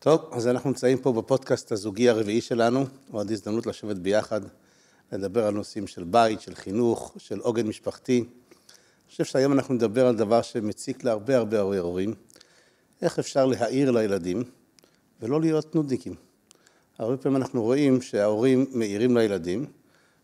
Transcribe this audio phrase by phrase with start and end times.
[0.00, 4.40] טוב, אז אנחנו נמצאים פה בפודקאסט הזוגי הרביעי שלנו, עוד הזדמנות לשבת ביחד,
[5.12, 8.18] לדבר על נושאים של בית, של חינוך, של עוגן משפחתי.
[8.18, 12.14] אני חושב שהיום אנחנו נדבר על דבר שמציק להרבה הרבה הרבה הורים,
[13.02, 14.42] איך אפשר להעיר לילדים
[15.20, 16.14] ולא להיות נודניקים.
[16.98, 19.66] הרבה פעמים אנחנו רואים שההורים מעירים לילדים,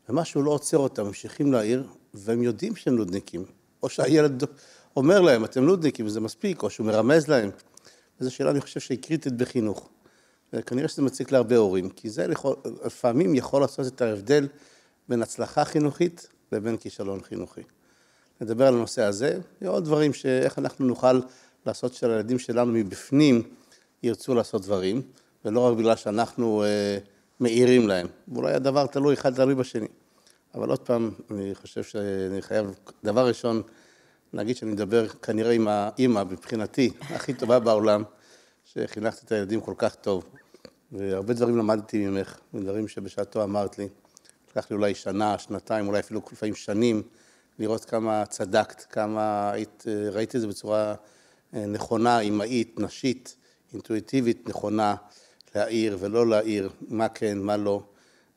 [0.09, 3.45] ומשהו לא עוצר אותם, ממשיכים להעיר, והם יודעים שהם נודניקים,
[3.83, 4.45] או שהילד
[4.97, 7.51] אומר להם, אתם נודניקים, זה מספיק, או שהוא מרמז להם.
[8.21, 9.89] וזו שאלה, אני חושב, שהיא קריטית בחינוך.
[10.53, 14.49] וכנראה שזה מציק להרבה הורים, כי זה יכול, לפעמים יכול לעשות את ההבדל
[15.09, 17.61] בין הצלחה חינוכית לבין כישלון חינוכי.
[18.41, 21.21] נדבר על הנושא הזה, ועוד דברים שאיך אנחנו נוכל
[21.67, 23.43] לעשות שהילדים שלנו מבפנים
[24.03, 25.03] ירצו לעשות דברים,
[25.45, 26.99] ולא רק בגלל שאנחנו אה,
[27.41, 28.07] מעירים להם.
[28.29, 29.89] ואולי הדבר תלוי אחד תלוי בשני.
[30.55, 32.67] אבל עוד פעם, אני חושב שאני חייב,
[33.05, 33.63] דבר ראשון,
[34.35, 38.03] להגיד שאני מדבר כנראה עם האימא, מבחינתי, הכי טובה בעולם,
[38.65, 40.25] שחינכת את הילדים כל כך טוב.
[40.93, 43.89] והרבה דברים למדתי ממך, דברים שבשעתו אמרת לי.
[44.51, 47.03] לקח לי אולי שנה, שנתיים, אולי אפילו לפעמים שנים,
[47.59, 50.95] לראות כמה צדקת, כמה היית, ראיתי את זה בצורה
[51.55, 53.37] אה, נכונה, אימהית, נשית,
[53.73, 54.95] אינטואיטיבית, נכונה,
[55.55, 57.83] להעיר ולא להעיר, מה כן, מה לא,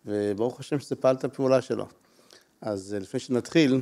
[0.06, 1.88] וברוך השם שזה פעל את הפעולה שלו.
[2.62, 3.82] אז אה, לפני שנתחיל,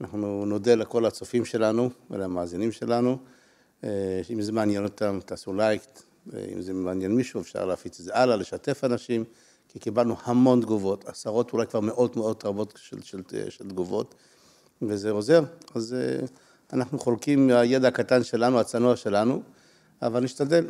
[0.00, 3.18] אנחנו נודה לכל הצופים שלנו ולמאזינים שלנו.
[3.84, 5.82] אה, אם זה מעניין אותם, תעשו לייק,
[6.52, 9.24] אם זה מעניין מישהו, אפשר להפיץ את זה הלאה, לשתף אנשים,
[9.68, 14.14] כי קיבלנו המון תגובות, עשרות, אולי כבר מאות מאות רבות של, של, של תגובות,
[14.82, 15.42] וזה עוזר.
[15.74, 16.26] אז אה,
[16.72, 19.42] אנחנו חולקים מהידע הקטן שלנו, הצנוע שלנו,
[20.02, 20.66] אבל נשתדל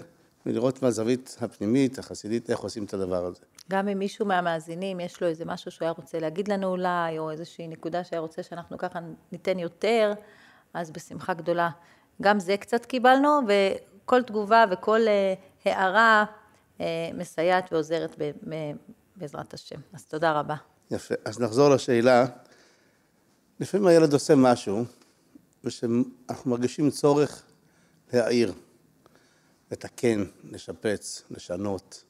[0.46, 3.40] לראות מהזווית הפנימית, החסידית, איך עושים את הדבר הזה.
[3.70, 7.30] גם אם מישהו מהמאזינים, יש לו איזה משהו שהוא היה רוצה להגיד לנו אולי, או
[7.30, 8.98] איזושהי נקודה שהיה רוצה שאנחנו ככה
[9.32, 10.12] ניתן יותר,
[10.74, 11.70] אז בשמחה גדולה.
[12.22, 16.24] גם זה קצת קיבלנו, וכל תגובה וכל אה, הערה
[16.80, 18.16] אה, מסייעת ועוזרת
[19.16, 19.80] בעזרת השם.
[19.92, 20.54] אז תודה רבה.
[20.90, 21.14] יפה.
[21.24, 22.26] אז נחזור לשאלה.
[23.60, 24.84] לפעמים הילד עושה משהו,
[25.64, 27.42] ושאנחנו מרגישים צורך
[28.12, 28.52] להעיר,
[29.72, 32.04] לתקן, לשפץ, לשנות.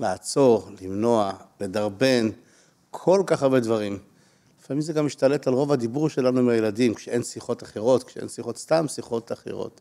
[0.00, 2.28] לעצור, למנוע, לדרבן,
[2.90, 3.98] כל כך הרבה דברים.
[4.60, 8.58] לפעמים זה גם משתלט על רוב הדיבור שלנו עם הילדים, כשאין שיחות אחרות, כשאין שיחות
[8.58, 9.80] סתם שיחות אחרות.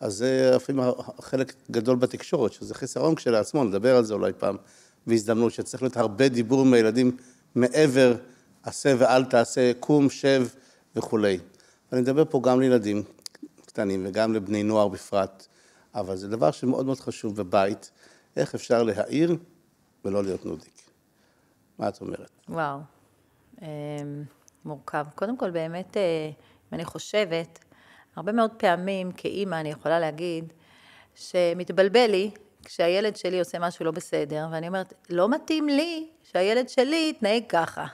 [0.00, 0.84] אז זה לפעמים
[1.20, 4.56] חלק גדול בתקשורת, שזה חיסרון כשלעצמו, נדבר על זה אולי פעם
[5.06, 7.16] בהזדמנות, שצריך להיות הרבה דיבור עם הילדים
[7.54, 8.14] מעבר
[8.62, 10.46] עשה ואל תעשה, קום, שב
[10.96, 11.38] וכולי.
[11.92, 13.02] אני מדבר פה גם לילדים
[13.66, 15.46] קטנים וגם לבני נוער בפרט,
[15.94, 17.90] אבל זה דבר שמאוד מאוד חשוב בבית,
[18.36, 19.36] איך אפשר להעיר
[20.04, 20.82] ולא להיות נודניק.
[21.78, 22.30] מה את אומרת?
[22.48, 22.78] וואו,
[23.62, 23.66] אמ,
[24.64, 25.06] מורכב.
[25.14, 27.58] קודם כל, באמת, אה, אם אני חושבת,
[28.16, 30.52] הרבה מאוד פעמים כאימא אני יכולה להגיד
[31.14, 32.30] שמתבלבל לי
[32.64, 37.86] כשהילד שלי עושה משהו לא בסדר, ואני אומרת, לא מתאים לי שהילד שלי יתנהג ככה.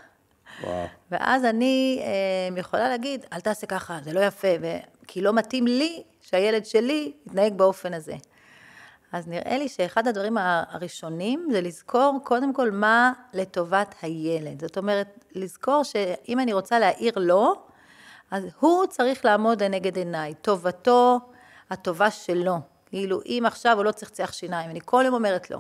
[0.63, 0.87] וואו.
[1.11, 4.49] ואז אני אה, יכולה להגיד, אל תעשה ככה, זה לא יפה,
[5.07, 8.15] כי לא מתאים לי שהילד שלי יתנהג באופן הזה.
[9.13, 14.61] אז נראה לי שאחד הדברים הראשונים זה לזכור קודם כל מה לטובת הילד.
[14.61, 17.55] זאת אומרת, לזכור שאם אני רוצה להעיר לו,
[18.31, 20.35] אז הוא צריך לעמוד לנגד עיניי.
[20.35, 21.21] טובתו,
[21.71, 22.57] הטובה שלו.
[22.87, 25.59] כאילו, אם עכשיו הוא לא צחצח שיניים, אני כל יום אומרת לו,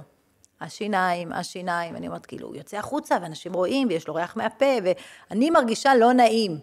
[0.61, 5.51] השיניים, השיניים, אני אומרת, כאילו, הוא יוצא החוצה ואנשים רואים ויש לו ריח מהפה ואני
[5.51, 6.59] מרגישה לא נעים.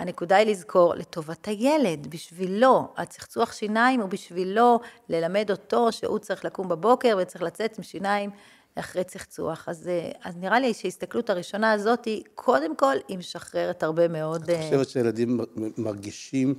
[0.00, 6.68] הנקודה היא לזכור לטובת הילד, בשבילו, הצחצוח שיניים הוא בשבילו ללמד אותו שהוא צריך לקום
[6.68, 8.30] בבוקר וצריך לצאת עם שיניים
[8.74, 9.68] אחרי צחצוח.
[9.68, 14.42] אז, אה, אז נראה לי שההסתכלות הראשונה הזאת היא, קודם כל, היא משחררת הרבה מאוד...
[14.42, 15.40] את אה, חושבת שילדים
[15.78, 16.54] מרגישים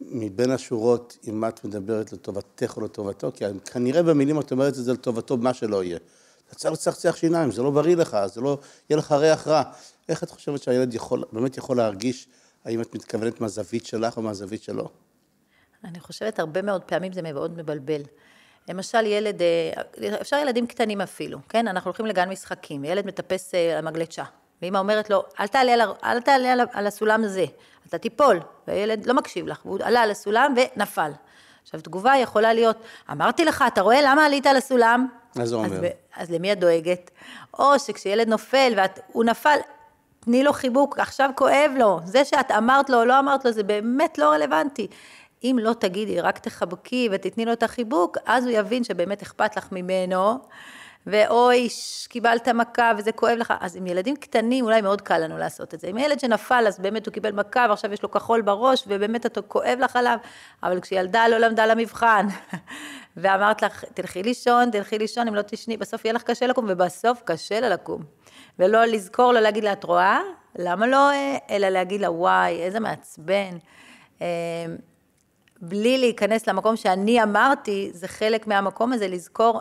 [0.00, 3.30] מבין השורות אם את מדברת לטובתך או לטובתו?
[3.34, 5.98] כי כנראה במילים את אומרת את זה לטובתו, מה שלא יהיה.
[6.46, 8.58] אתה צריך לצחצח שיניים, זה לא בריא לך, זה לא,
[8.90, 9.62] יהיה לך ריח רע.
[10.08, 12.28] איך את חושבת שהילד יכול, באמת יכול להרגיש
[12.66, 14.88] האם את מתכוונת מהזווית שלך או מהזווית שלו?
[15.84, 18.02] אני חושבת הרבה מאוד פעמים זה מאוד מבלבל.
[18.68, 19.82] למשל ילד, אה,
[20.20, 21.68] אפשר ילדים קטנים אפילו, כן?
[21.68, 24.24] אנחנו הולכים לגן משחקים, ילד מטפס אה, על מגלצ'ה,
[24.62, 27.44] ואמא אומרת לו, אל תעלה, על, אל תעלה על, על הסולם הזה,
[27.88, 31.10] אתה תיפול, והילד לא מקשיב לך, והוא עלה על הסולם ונפל.
[31.62, 32.76] עכשיו, תגובה יכולה להיות,
[33.10, 35.06] אמרתי לך, אתה רואה למה עלית על הסולם?
[35.38, 35.76] אז הוא אומר.
[35.76, 35.84] אז,
[36.16, 37.10] אז למי את דואגת?
[37.58, 39.58] או שכשילד נופל והוא נפל,
[40.26, 42.00] תני לו חיבוק, עכשיו כואב לו.
[42.04, 44.86] זה שאת אמרת לו או לא אמרת לו, זה באמת לא רלוונטי.
[45.44, 49.68] אם לא תגידי, רק תחבקי ותתני לו את החיבוק, אז הוא יבין שבאמת אכפת לך
[49.72, 50.38] ממנו,
[51.06, 51.68] ואוי,
[52.08, 53.54] קיבלת מכה וזה כואב לך.
[53.60, 55.88] אז עם ילדים קטנים אולי מאוד קל לנו לעשות את זה.
[55.88, 59.42] עם ילד שנפל, אז באמת הוא קיבל מכה ועכשיו יש לו כחול בראש, ובאמת אתה
[59.42, 60.18] כואב לך עליו,
[60.62, 62.26] אבל כשילדה לא למדה למבחן,
[63.16, 67.22] ואמרת לך, תלכי לישון, תלכי לישון, אם לא תשני, בסוף יהיה לך קשה לקום, ובסוף
[67.24, 68.15] קשה לה לקום.
[68.58, 70.20] ולא לזכור, לא להגיד לה, את רואה?
[70.58, 71.10] למה לא?
[71.10, 73.58] אה, אלא להגיד לה, וואי, איזה מעצבן.
[74.22, 74.26] אה,
[75.60, 79.60] בלי להיכנס למקום שאני אמרתי, זה חלק מהמקום הזה לזכור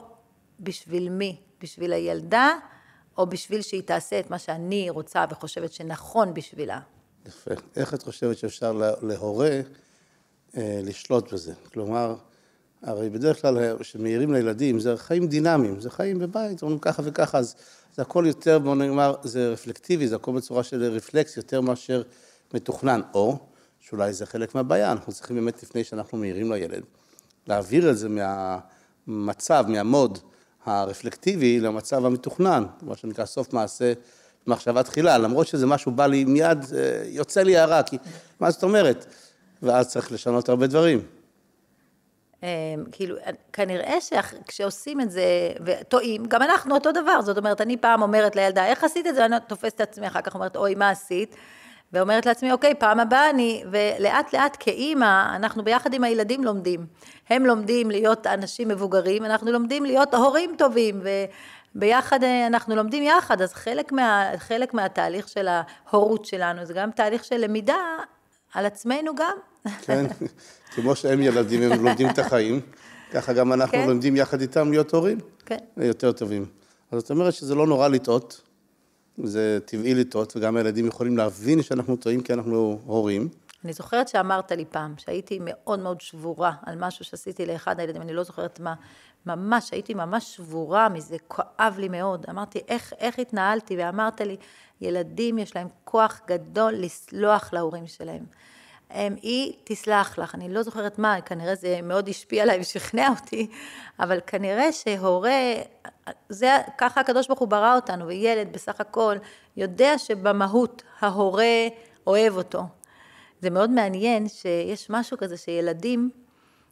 [0.59, 1.41] בשביל מי?
[1.61, 2.51] בשביל הילדה,
[3.17, 6.79] או בשביל שהיא תעשה את מה שאני רוצה וחושבת שנכון בשבילה.
[7.25, 7.51] יפה.
[7.75, 8.71] איך את חושבת שאפשר
[9.01, 9.59] להורה
[10.57, 11.53] אה, לשלוט בזה?
[11.73, 12.15] כלומר,
[12.83, 17.55] הרי בדרך כלל כשמעירים לילדים, זה חיים דינמיים, זה חיים בבית, אומרים ככה וככה, אז
[17.95, 22.01] זה הכל יותר, בוא נאמר, זה רפלקטיבי, זה הכל בצורה של רפלקס יותר מאשר
[22.53, 23.37] מתוכנן, או
[23.79, 26.83] שאולי זה חלק מהבעיה, אנחנו צריכים באמת לפני שאנחנו מעירים לילד,
[27.47, 28.07] להעביר את זה
[29.07, 30.19] מהמצב, מהמוד
[30.65, 33.93] הרפלקטיבי למצב המתוכנן, מה שנקרא סוף מעשה
[34.47, 37.97] מחשבה תחילה, למרות שזה משהו בא לי מיד, אה, יוצא לי הערה, כי
[38.39, 39.05] מה זאת אומרת?
[39.61, 41.01] ואז צריך לשנות הרבה דברים.
[42.43, 42.47] אמ,
[42.91, 43.15] כאילו,
[43.53, 45.23] כנראה שכשעושים את זה
[45.65, 49.25] וטועים, גם אנחנו אותו דבר, זאת אומרת, אני פעם אומרת לילדה, איך עשית את זה?
[49.25, 51.35] אני תופסת את עצמי, אחר כך אומרת, אוי, מה עשית?
[51.93, 56.85] ואומרת לעצמי, אוקיי, פעם הבאה אני, ולאט לאט כאימא, אנחנו ביחד עם הילדים לומדים.
[57.29, 61.01] הם לומדים להיות אנשים מבוגרים, אנחנו לומדים להיות הורים טובים,
[61.75, 66.91] וביחד אה, אנחנו לומדים יחד, אז חלק, מה, חלק מהתהליך של ההורות שלנו, זה גם
[66.91, 67.75] תהליך של למידה
[68.55, 69.37] על עצמנו גם.
[69.81, 70.05] כן,
[70.75, 72.61] כמו שהם ילדים, הם לומדים את החיים,
[73.11, 73.87] ככה גם אנחנו כן.
[73.87, 75.19] לומדים יחד איתם להיות הורים.
[75.45, 75.57] כן.
[75.77, 76.45] יותר טובים.
[76.91, 78.41] אז זאת אומרת שזה לא נורא לטעות.
[79.23, 83.29] זה טבעי לטעות, וגם הילדים יכולים להבין שאנחנו טועים כי אנחנו הורים.
[83.65, 88.13] אני זוכרת שאמרת לי פעם, שהייתי מאוד מאוד שבורה על משהו שעשיתי לאחד הילדים, אני
[88.13, 88.73] לא זוכרת מה,
[89.25, 92.25] ממש, הייתי ממש שבורה מזה, כואב לי מאוד.
[92.29, 93.77] אמרתי, איך, איך התנהלתי?
[93.77, 94.37] ואמרת לי,
[94.81, 98.25] ילדים יש להם כוח גדול לסלוח להורים שלהם.
[98.89, 103.47] הם, היא תסלח לך, אני לא זוכרת מה, כנראה זה מאוד השפיע עליי ושכנע אותי,
[103.99, 105.41] אבל כנראה שהורה,
[106.29, 109.15] זה, ככה הקדוש ברוך הוא ברא אותנו, וילד בסך הכל
[109.57, 111.67] יודע שבמהות ההורה
[112.07, 112.63] אוהב אותו.
[113.41, 116.09] זה מאוד מעניין שיש משהו כזה שילדים,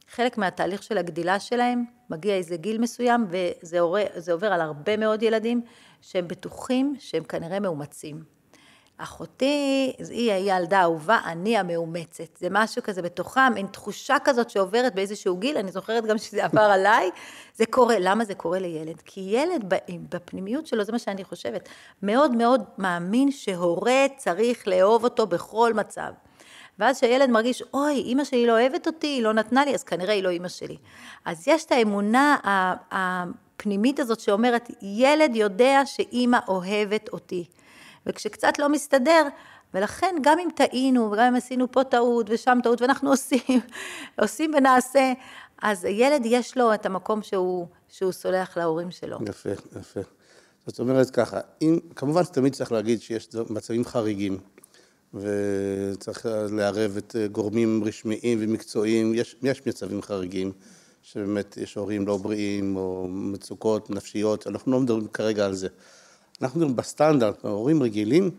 [0.10, 5.24] חלק מהתהליך של הגדילה שלהם, מגיע איזה גיל מסוים, וזה עובר, עובר על הרבה מאוד
[5.24, 5.62] ילדים,
[6.02, 8.24] שהם בטוחים שהם כנראה מאומצים.
[8.98, 12.38] אחותי, היא הילדה האהובה, אני המאומצת.
[12.38, 16.62] זה משהו כזה בתוכם, אין תחושה כזאת שעוברת באיזשהו גיל, אני זוכרת גם שזה עבר
[16.76, 17.10] עליי.
[17.56, 19.02] זה קורה, למה זה קורה לילד?
[19.06, 19.74] כי ילד
[20.10, 21.70] בפנימיות שלו, זה מה שאני חושבת,
[22.04, 26.12] מאוד מאוד מאמין שהורה צריך לאהוב אותו בכל מצב.
[26.80, 30.14] ואז כשהילד מרגיש, אוי, אימא שלי לא אוהבת אותי, היא לא נתנה לי, אז כנראה
[30.14, 30.78] היא לא אימא שלי.
[31.26, 32.38] אז יש את האמונה
[32.92, 37.46] הפנימית הזאת שאומרת, ילד יודע שאימא אוהבת אותי.
[38.06, 39.28] וכשקצת לא מסתדר,
[39.74, 43.60] ולכן גם אם טעינו, וגם אם עשינו פה טעות ושם טעות, ואנחנו עושים,
[44.20, 45.14] עושים ונעשה,
[45.62, 49.18] אז ילד יש לו את המקום שהוא, שהוא סולח להורים שלו.
[49.30, 49.50] יפה,
[49.80, 50.00] יפה.
[50.68, 54.40] זאת אומרת ככה, אם, כמובן שתמיד צריך להגיד שיש מצבים חריגים,
[55.14, 60.52] וצריך לערב את גורמים רשמיים ומקצועיים, יש, יש מצבים חריגים,
[61.02, 65.68] שבאמת יש הורים לא בריאים או מצוקות נפשיות, אנחנו לא מדברים כרגע על זה.
[66.42, 68.32] אנחנו מדברים בסטנדרט, הורים רגילים,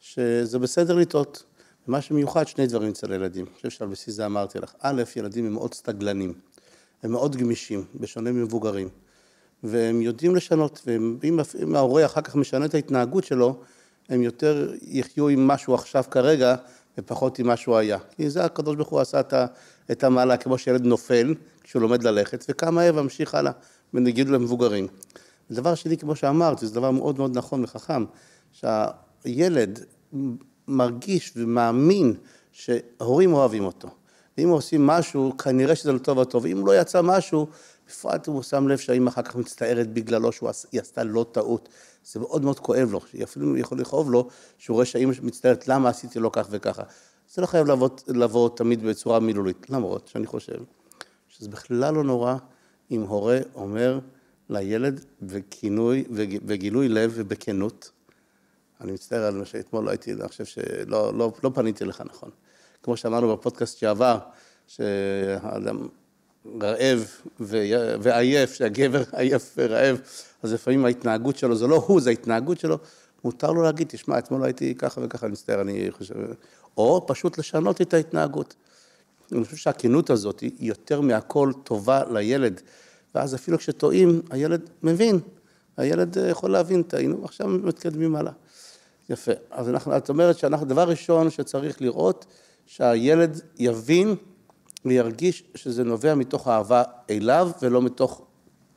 [0.00, 1.44] שזה בסדר לטעות.
[1.88, 3.44] ומה שמיוחד, שני דברים אצל הילדים.
[3.44, 4.74] אני חושב שעל בסיס זה אמרתי לך.
[4.80, 6.32] א', ילדים הם מאוד סטגלנים,
[7.02, 8.88] הם מאוד גמישים, בשונה ממבוגרים.
[9.62, 10.82] והם יודעים לשנות,
[11.22, 13.60] ואם ההורה אחר כך משנה את ההתנהגות שלו,
[14.08, 16.54] הם יותר יחיו עם משהו עכשיו כרגע,
[16.98, 17.98] ופחות עם משהו היה.
[18.16, 19.20] כי זה הקדוש ברוך הוא עשה
[19.90, 23.52] את המעלה, כמו שילד נופל כשהוא לומד ללכת, וקם מהר והמשיך הלאה,
[23.92, 24.86] בניגוד למבוגרים.
[25.50, 28.04] דבר שני, כמו שאמרתי, זה דבר מאוד מאוד נכון וחכם,
[28.52, 29.80] שהילד
[30.68, 32.14] מרגיש ומאמין
[32.52, 33.88] שההורים אוהבים אותו.
[34.38, 36.44] ואם עושים משהו, כנראה שזה לטוב הטוב.
[36.44, 37.46] ואם לא יצא משהו,
[37.88, 41.68] בפרט הוא שם לב שהאמא אחר כך מצטערת בגללו שהיא עשתה לא טעות.
[42.04, 46.18] זה מאוד מאוד כואב לו, אפילו יכול לכאוב לו, שהוא רואה שהאמא מצטערת למה עשיתי
[46.18, 46.82] לו כך וככה.
[47.34, 50.62] זה לא חייב לבוא, לבוא תמיד בצורה מילולית, למרות שאני חושב
[51.28, 52.36] שזה בכלל לא נורא
[52.90, 54.00] אם הורה אומר,
[54.48, 56.04] לילד בכינוי,
[56.46, 57.90] וגילוי לב ובכנות.
[58.80, 62.30] אני מצטער על מה שאתמול לא הייתי, אני חושב שלא לא, לא פניתי לך נכון.
[62.82, 64.18] כמו שאמרנו בפודקאסט שעבר,
[64.66, 65.88] שהאדם
[66.62, 67.06] רעב
[68.00, 70.00] ועייף, שהגבר עייף ורעב,
[70.42, 72.78] אז לפעמים ההתנהגות שלו, זה לא הוא, זה ההתנהגות שלו,
[73.24, 76.14] מותר לו להגיד, תשמע, אתמול הייתי ככה וככה, אני מצטער, אני חושב...
[76.76, 78.54] או פשוט לשנות את ההתנהגות.
[79.32, 82.60] אני חושב שהכנות הזאת היא יותר מהכל טובה לילד.
[83.14, 85.20] ואז אפילו כשטועים, הילד מבין,
[85.76, 88.32] הילד יכול להבין, טעינו, עכשיו מתקדמים הלאה.
[89.10, 89.32] יפה.
[89.50, 92.26] אז אנחנו, את אומרת שאנחנו, דבר ראשון שצריך לראות,
[92.66, 94.16] שהילד יבין
[94.84, 98.22] וירגיש שזה נובע מתוך אהבה אליו ולא מתוך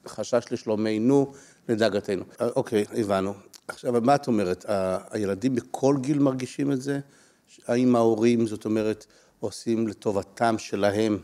[0.08, 1.32] חשש לשלומנו,
[1.70, 2.24] לדאגתנו.
[2.40, 3.34] אוקיי, הבנו.
[3.68, 4.66] עכשיו, מה את אומרת?
[5.12, 7.00] הילדים בכל גיל מרגישים את זה?
[7.68, 9.06] האם ההורים, זאת אומרת,
[9.40, 11.18] עושים לטובתם שלהם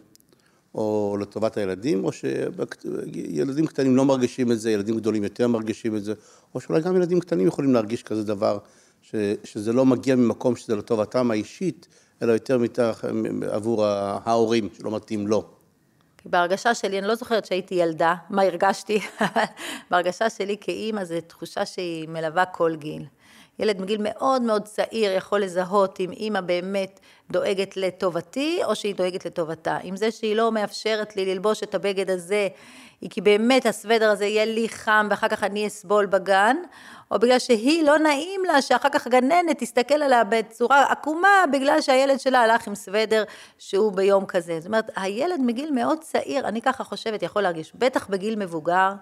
[0.76, 6.04] או לטובת הילדים, או שילדים קטנים לא מרגישים את זה, ילדים גדולים יותר מרגישים את
[6.04, 6.14] זה,
[6.56, 8.58] או שאולי גם ילדים קטנים יכולים להרגיש כזה דבר,
[9.02, 11.88] ש, שזה לא מגיע ממקום שזה לטובתם האישית,
[12.22, 13.04] אלא יותר מתח,
[13.52, 15.44] עבור ההורים, שלא מתאים לו.
[16.18, 19.00] כי בהרגשה שלי, אני לא זוכרת שהייתי ילדה, מה הרגשתי,
[19.92, 23.06] בהרגשה שלי כאימא זו תחושה שהיא מלווה כל גיל.
[23.60, 27.00] ילד מגיל מאוד מאוד צעיר יכול לזהות אם אימא באמת
[27.32, 29.78] דואגת לטובתי או שהיא דואגת לטובתה.
[29.84, 32.48] עם זה שהיא לא מאפשרת לי ללבוש את הבגד הזה,
[33.02, 36.56] היא כי באמת הסוודר הזה יהיה לי חם ואחר כך אני אסבול בגן,
[37.12, 42.20] או בגלל שהיא לא נעים לה שאחר כך הגננת תסתכל עליה בצורה עקומה בגלל שהילד
[42.20, 43.24] שלה הלך עם סוודר
[43.58, 44.60] שהוא ביום כזה.
[44.60, 48.94] זאת אומרת, הילד מגיל מאוד צעיר, אני ככה חושבת, יכול להרגיש, בטח בגיל מבוגר,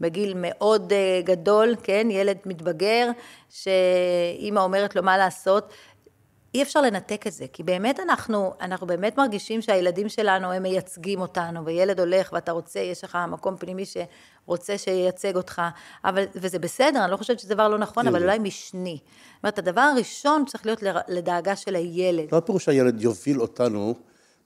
[0.00, 3.10] בגיל מאוד אה, גדול, כן, ילד מתבגר,
[3.50, 5.72] שאימא אומרת לו מה לעשות,
[6.54, 11.20] אי אפשר לנתק את זה, כי באמת אנחנו, אנחנו באמת מרגישים שהילדים שלנו הם מייצגים
[11.20, 15.62] אותנו, וילד הולך ואתה רוצה, יש לך מקום פנימי שרוצה שייצג אותך,
[16.04, 18.98] אבל, וזה בסדר, אני לא חושבת שזה דבר לא נכון, אבל אולי משני.
[19.02, 22.28] זאת אומרת, הדבר הראשון צריך להיות לדאגה של הילד.
[22.32, 23.94] לא הפירוש שהילד יוביל אותנו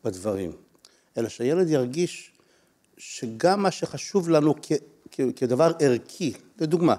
[0.05, 0.53] בדברים,
[1.19, 2.33] אלא שהילד ירגיש
[2.99, 4.73] שגם מה שחשוב לנו כ...
[5.37, 6.33] כדבר ערכי.
[6.59, 6.95] לדוגמה,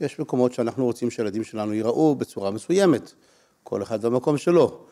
[0.00, 3.12] יש מקומות שאנחנו רוצים שהילדים שלנו ייראו בצורה מסוימת,
[3.62, 4.84] כל אחד במקום שלו.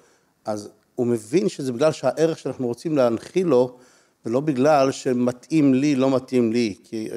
[0.45, 3.77] אז הוא מבין שזה בגלל שהערך שאנחנו רוצים להנחיל לו,
[4.27, 6.75] ולא בגלל שמתאים לי, לא מתאים לי.
[6.85, 7.09] כי...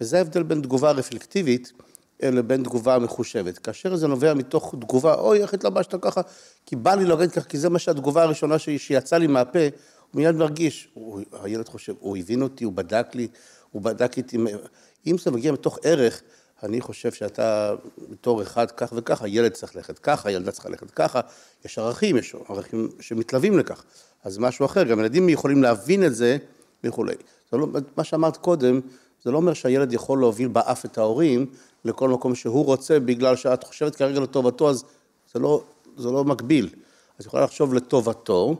[0.00, 1.72] וזה ההבדל בין תגובה רפלקטיבית
[2.22, 3.58] לבין תגובה מחושבת.
[3.58, 6.20] כאשר זה נובע מתוך תגובה, אוי, איך התלבשת ככה,
[6.66, 9.58] כי בא לי להגיד ככה, כי זה מה שהתגובה הראשונה שיצאה לי מהפה,
[10.10, 13.28] הוא מיד מרגיש, הוא, הילד חושב, הוא הבין אותי, הוא בדק לי,
[13.72, 14.36] הוא בדק איתי,
[15.06, 16.22] אם זה מגיע מתוך ערך,
[16.62, 17.74] אני חושב שאתה
[18.10, 21.20] בתור אחד כך וכך, הילד צריך ללכת ככה, הילדה צריכה ללכת ככה,
[21.64, 23.84] יש ערכים, יש ערכים שמתלווים לכך,
[24.24, 26.36] אז משהו אחר, גם ילדים יכולים להבין את זה
[26.84, 27.14] וכולי.
[27.52, 28.80] זה לא, מה שאמרת קודם,
[29.22, 31.46] זה לא אומר שהילד יכול להוביל באף את ההורים
[31.84, 34.84] לכל מקום שהוא רוצה, בגלל שאת חושבת כרגע לטובתו, אז
[35.34, 35.62] זה לא,
[35.96, 36.68] זה לא מקביל.
[37.18, 38.56] אז יכולה לחשוב לטובתו,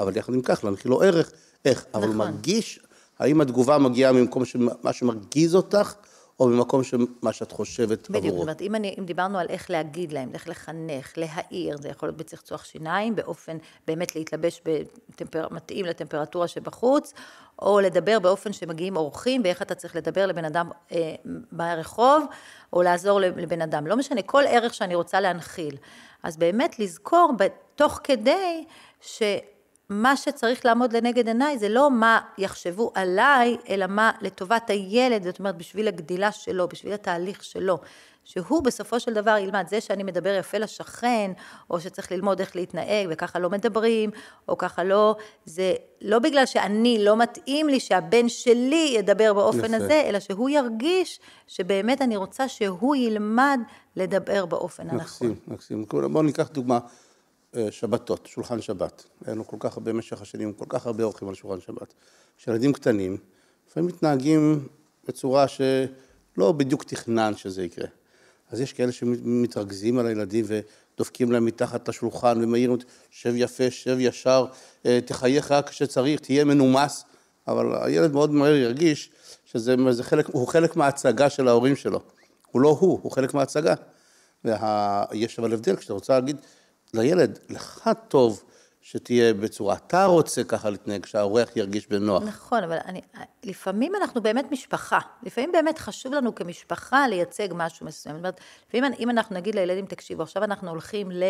[0.00, 1.32] אבל יחד עם כך להנחיל לו ערך,
[1.64, 2.02] איך, נכון.
[2.02, 2.80] אבל הוא מרגיש
[3.18, 5.94] האם התגובה מגיעה ממקום שמה שמרגיז אותך,
[6.40, 8.20] או ממקום שמה שאת חושבת בדיוק, עבורו.
[8.20, 11.88] בדיוק, זאת אומרת, אם, אני, אם דיברנו על איך להגיד להם, איך לחנך, להעיר, זה
[11.88, 13.56] יכול להיות בצחצוח שיניים, באופן
[13.86, 14.62] באמת להתלבש
[15.10, 17.12] בטמפר, מתאים לטמפרטורה שבחוץ,
[17.62, 21.14] או לדבר באופן שמגיעים אורחים, ואיך אתה צריך לדבר לבן אדם אה,
[21.52, 22.24] ברחוב,
[22.72, 23.86] או לעזור לבן אדם.
[23.86, 25.76] לא משנה, כל ערך שאני רוצה להנחיל.
[26.22, 27.32] אז באמת לזכור,
[27.74, 28.64] תוך כדי,
[29.00, 29.22] ש...
[29.90, 35.38] מה שצריך לעמוד לנגד עיניי זה לא מה יחשבו עליי, אלא מה לטובת הילד, זאת
[35.38, 37.78] אומרת בשביל הגדילה שלו, בשביל התהליך שלו.
[38.24, 41.30] שהוא בסופו של דבר ילמד, זה שאני מדבר יפה לשכן,
[41.70, 44.10] או שצריך ללמוד איך להתנהג, וככה לא מדברים,
[44.48, 49.76] או ככה לא, זה לא בגלל שאני, לא מתאים לי שהבן שלי ידבר באופן יפה.
[49.76, 53.60] הזה, אלא שהוא ירגיש שבאמת אני רוצה שהוא ילמד
[53.96, 55.28] לדבר באופן הנכון.
[55.28, 55.84] מקסים, מקסים.
[56.12, 56.78] בואו ניקח דוגמה.
[57.70, 59.04] שבתות, שולחן שבת.
[59.24, 61.94] היה לנו כל כך הרבה במשך השנים, כל כך הרבה אורחים על שולחן שבת.
[62.38, 63.16] כשילדים קטנים,
[63.68, 64.68] לפעמים מתנהגים
[65.08, 67.86] בצורה שלא בדיוק תכנן שזה יקרה.
[68.50, 72.76] אז יש כאלה שמתרכזים על הילדים ודופקים להם מתחת לשולחן ומעירים,
[73.10, 74.46] שב יפה, שב ישר,
[74.86, 77.04] אה, תחייך רק כשצריך, תהיה מנומס,
[77.48, 79.10] אבל הילד מאוד מהר ירגיש
[79.44, 82.00] שזה חלק, הוא חלק מההצגה של ההורים שלו.
[82.50, 83.74] הוא לא הוא, הוא חלק מההצגה.
[84.44, 86.36] ויש אבל הבדל, כשאתה רוצה להגיד,
[86.96, 88.42] לילד, לך טוב
[88.80, 92.22] שתהיה בצורה, אתה רוצה ככה להתנהג, שהאורח ירגיש בנוח.
[92.22, 93.00] נכון, אבל אני,
[93.44, 98.14] לפעמים אנחנו באמת משפחה, לפעמים באמת חשוב לנו כמשפחה לייצג משהו מסוים.
[98.14, 101.24] זאת אומרת, לפעמים אם אנחנו נגיד לילדים, תקשיבו, עכשיו אנחנו הולכים ל...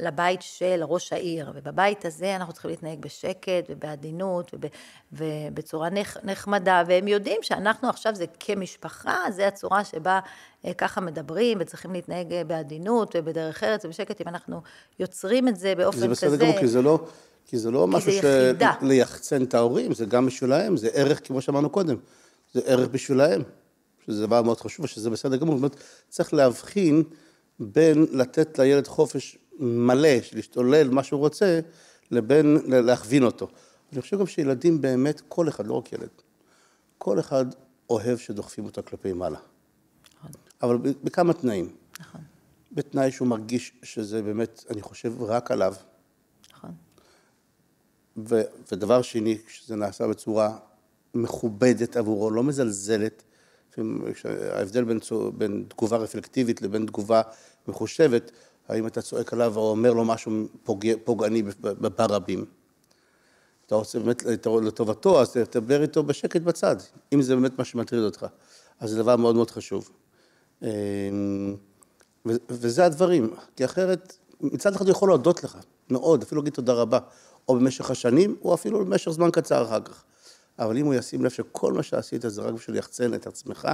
[0.00, 4.66] לבית של ראש העיר, ובבית הזה אנחנו צריכים להתנהג בשקט ובעדינות וב,
[5.12, 10.20] ובצורה נח, נחמדה, והם יודעים שאנחנו עכשיו זה כמשפחה, זה הצורה שבה
[10.64, 14.60] אה, ככה מדברים וצריכים להתנהג אה, בעדינות ובדרך ארץ ובשקט, אם אנחנו
[14.98, 16.06] יוצרים את זה באופן כזה.
[16.06, 16.98] זה בסדר גמור, כי זה לא...
[17.46, 21.40] כי זה לא כי משהו של ליחצן את ההורים, זה גם בשבילהם, זה ערך, כמו
[21.40, 21.96] שאמרנו קודם,
[22.52, 23.42] זה ערך בשבילהם,
[24.06, 25.54] שזה דבר מאוד חשוב, שזה בסדר גמור.
[25.56, 25.76] זאת אומרת,
[26.08, 27.02] צריך להבחין
[27.60, 31.60] בין לתת לילד חופש מלא, להשתולל מה שהוא רוצה,
[32.10, 33.48] לבין להכווין אותו.
[33.92, 36.08] אני חושב גם שילדים באמת, כל אחד, לא רק ילד,
[36.98, 37.46] כל אחד
[37.90, 39.38] אוהב שדוחפים אותו כלפי מעלה.
[40.62, 41.76] אבל בכמה תנאים.
[42.00, 42.20] נכון.
[42.72, 45.74] בתנאי שהוא מרגיש שזה באמת, אני חושב, רק עליו.
[46.52, 46.70] נכון.
[48.28, 48.40] ו,
[48.72, 50.58] ודבר שני, שזה נעשה בצורה
[51.14, 53.22] מכובדת עבורו, לא מזלזלת.
[54.54, 54.98] ההבדל בין,
[55.38, 57.22] בין תגובה רפלקטיבית לבין תגובה
[57.68, 58.32] מחושבת,
[58.72, 60.32] האם אתה צועק עליו או אומר לו משהו
[60.64, 61.42] פוגע, פוגעני
[61.96, 62.44] ברבים.
[63.66, 64.22] אתה רוצה באמת
[64.62, 66.76] לטובתו, אז תדבר איתו בשקט בצד,
[67.12, 68.26] אם זה באמת מה שמטריד אותך.
[68.80, 69.90] אז זה דבר מאוד מאוד חשוב.
[70.62, 70.68] אמ,
[72.48, 75.58] וזה הדברים, כי אחרת, מצד אחד הוא יכול להודות לך,
[75.90, 76.98] מאוד, אפילו להגיד תודה רבה,
[77.48, 80.04] או במשך השנים, או אפילו במשך זמן קצר אחר כך.
[80.58, 83.68] אבל אם הוא ישים לב שכל מה שעשית זה רק בשביל ליחצן את עצמך,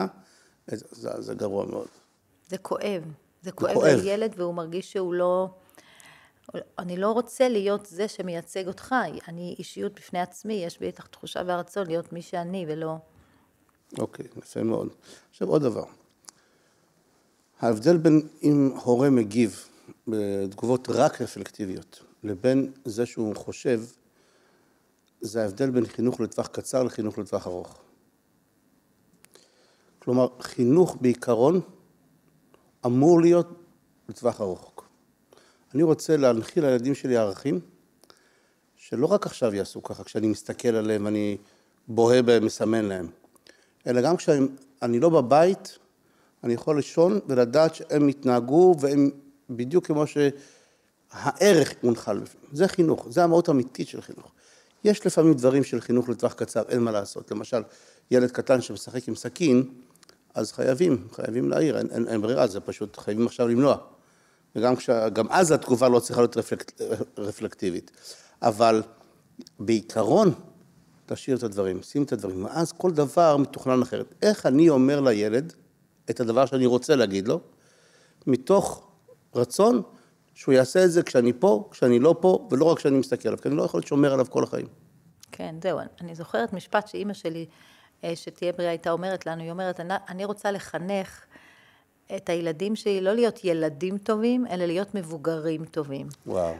[0.67, 1.88] זה, זה גרוע מאוד.
[2.49, 3.02] זה כואב.
[3.42, 5.49] זה כואב, כואב לילד והוא מרגיש שהוא לא...
[6.78, 8.95] אני לא רוצה להיות זה שמייצג אותך,
[9.28, 12.97] אני אישיות בפני עצמי, יש בי את התחושה והרצון להיות מי שאני ולא...
[13.99, 14.88] אוקיי, יפה מאוד.
[15.30, 15.85] עכשיו עוד דבר.
[17.61, 19.68] ההבדל בין אם הורה מגיב
[20.09, 23.80] בתגובות רק רפלקטיביות לבין זה שהוא חושב,
[25.21, 27.78] זה ההבדל בין חינוך לטווח קצר לחינוך לטווח ארוך.
[29.99, 31.61] כלומר, חינוך בעיקרון
[32.87, 33.49] אמור להיות
[34.08, 34.73] לטווח ארוך.
[35.75, 37.61] אני רוצה להנחיל לילדים שלי ערכים
[38.76, 41.37] שלא רק עכשיו יעשו ככה, כשאני מסתכל עליהם ואני
[41.88, 43.08] בוהה בהם, מסמן להם,
[43.87, 45.78] אלא גם כשאני לא בבית,
[46.44, 49.11] אני יכול לישון ולדעת שהם יתנהגו והם
[49.50, 52.20] בדיוק כמו שהערך מונחל.
[52.52, 54.32] זה חינוך, זה המהות האמיתית של חינוך.
[54.85, 57.30] יש לפעמים דברים של חינוך לטווח קצר, אין מה לעשות.
[57.30, 57.62] למשל,
[58.11, 59.70] ילד קטן שמשחק עם סכין,
[60.38, 63.76] אז חייבים, חייבים להעיר, אין, אין, אין ברירה, זה פשוט חייבים עכשיו למנוע.
[64.57, 64.75] וגם
[65.12, 66.80] גם אז התגובה לא צריכה להיות רפלקט,
[67.18, 67.90] רפלקטיבית.
[68.42, 68.83] אבל
[69.59, 70.33] בעיקרון,
[71.07, 74.14] תשאיר את הדברים, שים את הדברים, ואז כל דבר מתוכנן אחרת.
[74.23, 75.52] איך אני אומר לילד
[76.11, 77.40] את הדבר שאני רוצה להגיד לו,
[78.26, 78.88] מתוך
[79.35, 79.83] רצון
[80.35, 83.49] שהוא יעשה את זה כשאני פה, כשאני לא פה, ולא רק כשאני מסתכל עליו, כי
[83.49, 84.66] אני לא יכול להיות שומר עליו כל החיים.
[85.33, 87.47] כן, זהו, אני זוכרת משפט שאימא שלי,
[88.14, 91.25] שתהיה בריאה, הייתה אומרת לנו, היא אומרת, אני רוצה לחנך
[92.17, 96.07] את הילדים שלי לא להיות ילדים טובים, אלא להיות מבוגרים טובים.
[96.27, 96.55] וואו.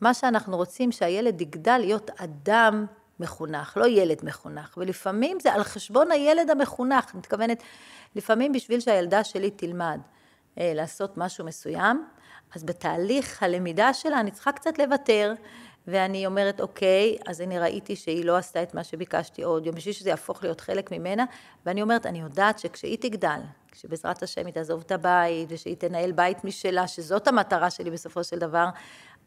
[0.00, 2.86] מה שאנחנו רוצים, שהילד יגדל להיות אדם
[3.20, 4.74] מחונך, לא ילד מחונך.
[4.76, 7.10] ולפעמים זה על חשבון הילד המחונך.
[7.10, 7.62] אני מתכוונת,
[8.16, 10.00] לפעמים בשביל שהילדה שלי תלמד
[10.58, 12.06] אה, לעשות משהו מסוים,
[12.54, 15.34] אז בתהליך הלמידה שלה אני צריכה קצת לוותר,
[15.86, 19.94] ואני אומרת, אוקיי, אז אני ראיתי שהיא לא עשתה את מה שביקשתי עוד יום, בשביל
[19.94, 21.24] שזה יהפוך להיות חלק ממנה,
[21.66, 23.40] ואני אומרת, אני יודעת שכשהיא תגדל,
[23.72, 28.38] כשבעזרת השם היא תעזוב את הבית, ושהיא תנהל בית משלה, שזאת המטרה שלי בסופו של
[28.38, 28.66] דבר,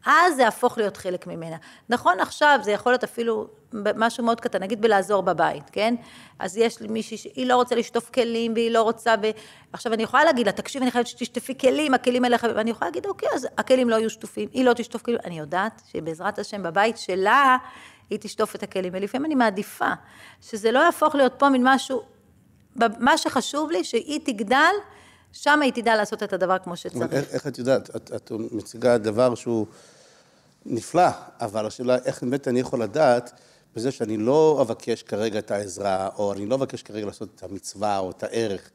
[0.06, 1.56] אז זה יהפוך להיות חלק ממנה.
[1.88, 5.94] נכון, עכשיו זה יכול להיות אפילו משהו מאוד קטן, נגיד בלעזור בבית, כן?
[6.38, 9.26] אז יש לי מישהי שהיא לא רוצה לשטוף כלים, והיא לא רוצה, ו...
[9.72, 13.06] עכשיו אני יכולה להגיד לה, תקשיב, אני חייבת שתשטפי כלים, הכלים האלה, ואני יכולה להגיד,
[13.06, 16.98] אוקיי, אז הכלים לא יהיו שטופים, היא לא תשטוף כלים, אני יודעת שבעזרת השם בבית
[16.98, 17.56] שלה,
[18.10, 19.90] היא תשטוף את הכלים, ולפעמים אני מעדיפה
[20.40, 22.02] שזה לא יהפוך להיות פה מין משהו,
[22.98, 24.74] מה שחשוב לי, שהיא תגדל,
[25.42, 27.12] שם היא תדע לעשות את הדבר כמו שצריך.
[27.12, 27.96] איך, איך את יודעת?
[27.96, 29.66] את, את מציגה דבר שהוא
[30.66, 31.08] נפלא,
[31.40, 33.32] אבל השאלה איך באמת אני יכול לדעת
[33.76, 37.98] בזה שאני לא אבקש כרגע את העזרה, או אני לא אבקש כרגע לעשות את המצווה
[37.98, 38.70] או את הערך,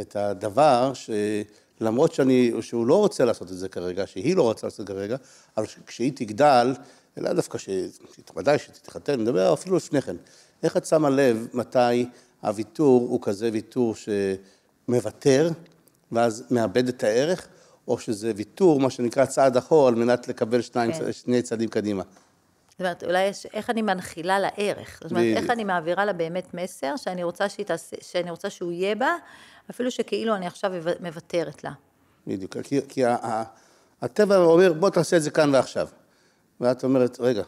[0.00, 4.80] את הדבר שלמרות שאני, שהוא לא רוצה לעשות את זה כרגע, שהיא לא רוצה לעשות
[4.80, 5.16] את זה כרגע,
[5.56, 6.74] אבל כשהיא תגדל,
[7.18, 10.16] אלא דווקא שתתמדי, שתתחתן, נדבר אפילו לפני כן.
[10.62, 12.06] איך את שמה לב מתי
[12.40, 13.94] הוויתור הוא כזה ויתור
[14.88, 15.50] שמוותר,
[16.12, 17.48] ואז מאבד את הערך,
[17.88, 21.12] או שזה ויתור, מה שנקרא צעד אחור, על מנת לקבל שניים, כן.
[21.12, 22.02] שני צעדים קדימה.
[22.70, 25.00] זאת אומרת, אולי יש, איך אני מנחילה לה ערך.
[25.02, 28.72] זאת אומרת, איך אני מעבירה לה באמת מסר שאני רוצה, שהיא תעשה, שאני רוצה שהוא
[28.72, 29.16] יהיה בה,
[29.70, 31.70] אפילו שכאילו אני עכשיו מוותרת לה.
[32.26, 33.02] בדיוק, כי, כי
[34.02, 35.88] הטבע אומר, בוא תעשה את זה כאן ועכשיו.
[36.60, 37.42] ואת אומרת, רגע,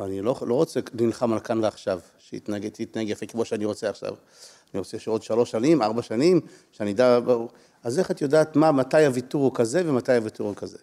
[0.00, 2.64] אני לא, לא רוצה לנלחם על כאן ועכשיו, שיתנהג
[2.96, 4.14] יפה כמו שאני רוצה עכשיו.
[4.74, 6.40] אני רוצה שעוד שלוש שנים, ארבע שנים,
[6.72, 7.18] שאני אדע...
[7.84, 10.78] אז איך את יודעת מה, מתי הוויתור הוא כזה ומתי הוויתור הוא כזה?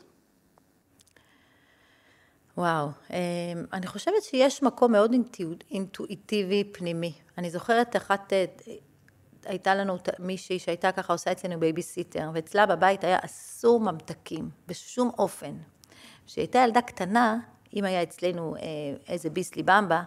[2.58, 3.16] וואו, אמ,
[3.74, 5.16] אני חושבת שיש מקום מאוד
[5.72, 7.14] אינטואיטיבי פנימי.
[7.38, 8.46] אני זוכרת אחת, אה,
[9.46, 15.54] הייתה לנו מישהי שהייתה ככה עושה אצלנו בייביסיטר, ואצלה בבית היה אסור ממתקים, בשום אופן.
[16.26, 17.38] כשהיא הייתה ילדה קטנה,
[17.76, 18.62] אם היה אצלנו אה,
[19.08, 20.04] איזה ביסלי במבה,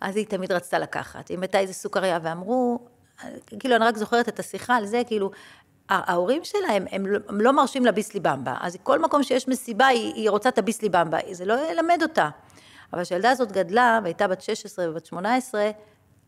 [0.00, 1.30] אז היא תמיד רצתה לקחת.
[1.30, 2.78] אם הייתה איזה סוכריה, ואמרו,
[3.58, 5.30] כאילו, אני רק זוכרת את השיחה על זה, כאילו,
[5.88, 9.86] ההורים שלהם, הם לא, הם לא מרשים לה ביסלי במבה, אז כל מקום שיש מסיבה,
[9.86, 12.28] היא, היא רוצה את הביסלי במבה, זה לא ילמד אותה.
[12.92, 15.70] אבל כשהילדה הזאת גדלה, והייתה בת 16 ובת 18,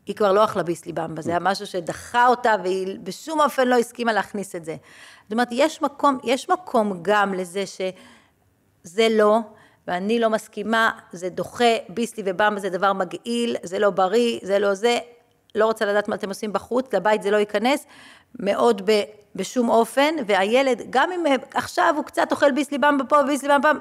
[0.07, 3.79] היא כבר לא אכלה ביסלי במבה, זה היה משהו שדחה אותה והיא בשום אופן לא
[3.79, 4.77] הסכימה להכניס את זה.
[5.23, 9.39] זאת אומרת, יש מקום, יש מקום גם לזה שזה לא,
[9.89, 14.75] ואני לא מסכימה, זה דוחה, ביסלי ובמבה זה דבר מגעיל, זה לא בריא, זה לא
[14.75, 14.99] זה,
[15.55, 17.87] לא רוצה לדעת מה אתם עושים בחוץ, לבית זה לא ייכנס,
[18.39, 19.03] מאוד ב,
[19.37, 23.73] בשום אופן, והילד, גם אם עכשיו הוא קצת אוכל ביסלי במבה פה וביסלי במבה,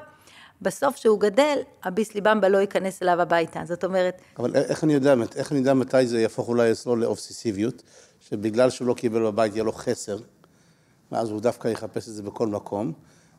[0.62, 4.20] בסוף כשהוא גדל, הביסלי במבה לא ייכנס אליו הביתה, זאת אומרת...
[4.38, 7.82] אבל איך אני יודע, איך אני יודע מתי זה יהפוך אולי אצלו לאובססיביות,
[8.20, 10.18] שבגלל שהוא לא קיבל בבית יהיה לו חסר,
[11.12, 12.92] ואז הוא דווקא יחפש את זה בכל מקום,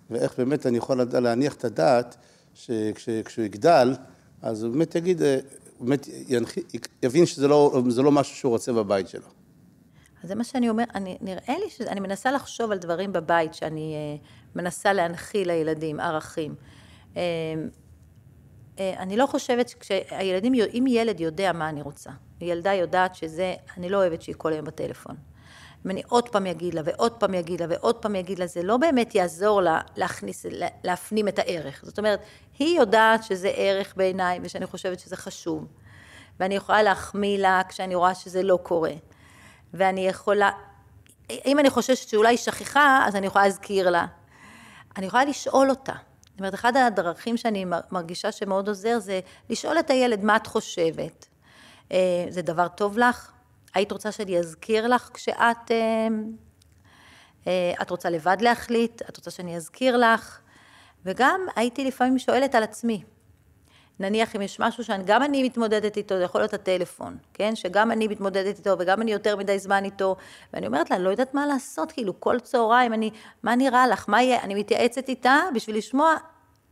[0.10, 2.16] ואיך באמת אני יכול להניח את הדעת,
[2.54, 3.94] שכשהוא יגדל,
[4.42, 5.38] אז הוא באמת יגיד, אה,
[5.80, 6.56] באמת ינח...
[7.04, 9.37] יבין שזה לא, לא משהו שהוא רוצה בבית שלו.
[10.28, 14.28] זה מה שאני אומר, אני, נראה לי שאני מנסה לחשוב על דברים בבית שאני uh,
[14.56, 16.56] מנסה להנחיל לילדים, ערכים.
[17.14, 22.10] Uh, uh, אני לא חושבת שכשהילדים, אם ילד יודע מה אני רוצה,
[22.42, 25.16] ילדה יודעת שזה, אני לא אוהבת שהיא כל היום בטלפון.
[25.86, 28.64] אם אני עוד פעם אגיד לה ועוד פעם אגיד לה ועוד פעם אגיד לה, זה
[28.64, 30.46] לא באמת יעזור לה להכניס,
[30.84, 31.82] להפנים את הערך.
[31.86, 32.20] זאת אומרת,
[32.60, 35.68] היא יודעת שזה ערך בעיניי ושאני חושבת שזה חשוב.
[36.40, 38.94] ואני יכולה להחמיא לה כשאני רואה שזה לא קורה.
[39.74, 40.52] ואני יכולה,
[41.30, 44.06] אם אני חוששת שאולי היא שכחה, אז אני יכולה להזכיר לה.
[44.98, 45.94] אני יכולה לשאול אותה.
[46.32, 51.28] זאת אומרת, אחד הדרכים שאני מרגישה שמאוד עוזר זה לשאול את הילד מה את חושבת.
[51.92, 53.32] אה, זה דבר טוב לך?
[53.74, 55.72] היית רוצה שאני אזכיר לך כשאת...
[55.72, 56.08] אה,
[57.48, 59.02] אה, את רוצה לבד להחליט?
[59.02, 60.40] את רוצה שאני אזכיר לך?
[61.06, 63.04] וגם הייתי לפעמים שואלת על עצמי.
[64.00, 67.56] נניח אם יש משהו שגם אני מתמודדת איתו, זה יכול להיות הטלפון, כן?
[67.56, 70.16] שגם אני מתמודדת איתו וגם אני יותר מדי זמן איתו,
[70.54, 73.12] ואני אומרת לה, אני לא יודעת מה לעשות, כאילו כל צהריים אני,
[73.44, 76.16] מה נראה לך, מה יהיה, אני מתייעצת איתה בשביל לשמוע,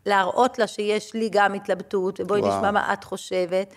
[0.06, 2.58] להראות לה שיש לי גם התלבטות, ובואי וואו.
[2.58, 3.74] נשמע מה את חושבת,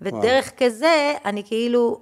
[0.00, 0.56] ודרך וואו.
[0.58, 2.00] כזה אני כאילו,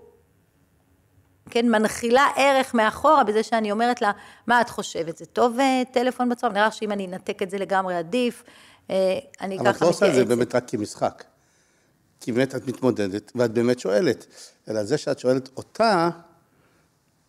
[1.50, 4.12] כן, מנחילה ערך מאחורה בזה שאני אומרת לה,
[4.46, 6.56] מה את חושבת, זה טוב אה, טלפון בצהריים?
[6.56, 8.44] נראה שאם אני אנתק את זה לגמרי עדיף.
[8.90, 9.68] אה, אני ככה.
[9.68, 11.24] אבל את לא עושה את זה באמת רק כמשחק.
[12.20, 14.26] כי באמת את מתמודדת, ואת באמת שואלת.
[14.68, 16.10] אלא זה שאת שואלת אותה,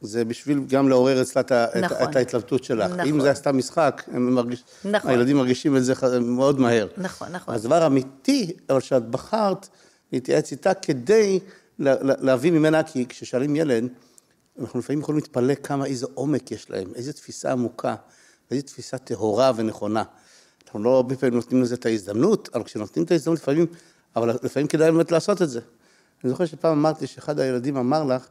[0.01, 1.41] זה בשביל גם לעורר אצלה
[1.81, 2.91] נכון, את ההתלבטות שלך.
[2.91, 2.99] נכון.
[2.99, 5.11] אם זה סתם משחק, מרגיש, נכון.
[5.11, 6.87] הילדים מרגישים את זה מאוד מהר.
[6.97, 7.55] נכון, נכון.
[7.55, 9.67] הדבר האמיתי, אבל שאת בחרת
[10.11, 11.39] להתייעץ איתה כדי
[11.79, 13.87] להביא ממנה, כי כששואלים ילד,
[14.59, 17.95] אנחנו לפעמים יכולים להתפלא כמה, איזה עומק יש להם, איזה תפיסה עמוקה,
[18.51, 20.03] איזה תפיסה טהורה ונכונה.
[20.71, 23.65] אנחנו לא הרבה פעמים נותנים לזה את ההזדמנות, אבל כשנותנים את ההזדמנות לפעמים,
[24.15, 25.59] אבל לפעמים כדאי באמת לעשות את זה.
[26.23, 28.27] אני זוכר שפעם אמרתי שאחד הילדים אמר לך,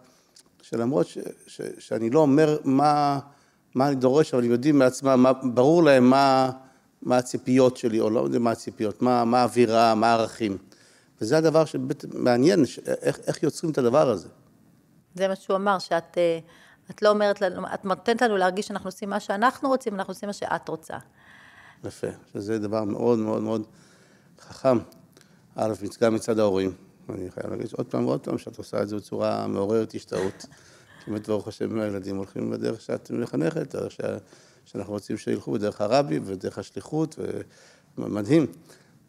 [0.63, 3.19] שלמרות ש, ש, שאני לא אומר מה,
[3.75, 6.51] מה אני דורש, אבל הם יודעים מעצמם, ברור להם מה,
[7.03, 10.59] מה הציפיות שלי, או לא יודע מה הציפיות, מה, מה האווירה, מה הערכים.
[11.21, 12.65] וזה הדבר שבאמת מעניין,
[13.03, 14.29] איך, איך יוצרים את הדבר הזה.
[15.15, 16.39] זה מה שהוא אמר, שאת אה,
[16.91, 20.27] את לא אומרת לנו, את נותנת לנו להרגיש שאנחנו עושים מה שאנחנו רוצים, אנחנו עושים
[20.27, 20.97] מה שאת רוצה.
[21.85, 23.67] יפה, שזה דבר מאוד מאוד מאוד
[24.41, 24.79] חכם.
[25.57, 26.73] א', גם מצד ההורים.
[27.09, 30.47] אני חייב להגיד עוד פעם ועוד פעם שאת עושה את זה בצורה מעוררת השתאות.
[31.07, 34.01] באמת, ברוך השם, הילדים הולכים בדרך שאת מחנכת, דרך ש...
[34.65, 37.19] שאנחנו רוצים שילכו בדרך הרבי ודרך השליחות,
[37.99, 38.47] ומדהים.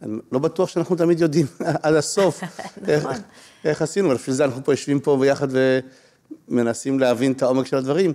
[0.02, 1.46] אני לא בטוח שאנחנו תמיד יודעים
[1.84, 2.42] עד הסוף
[2.88, 3.22] איך, נכון.
[3.66, 5.48] איך עשינו, אבל בשביל זה אנחנו פה יושבים פה ביחד
[6.50, 8.14] ומנסים להבין את העומק של הדברים.